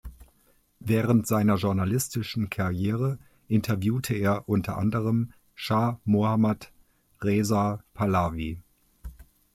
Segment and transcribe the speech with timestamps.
[0.79, 6.71] Während seiner journalistischen Karriere interviewte er unter anderem Schah Mohammad
[7.21, 8.59] Reza Pahlavi.